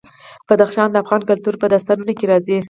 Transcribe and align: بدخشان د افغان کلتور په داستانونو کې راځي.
بدخشان 0.47 0.87
د 0.91 0.95
افغان 1.03 1.21
کلتور 1.29 1.55
په 1.59 1.67
داستانونو 1.73 2.13
کې 2.17 2.25
راځي. 2.31 2.57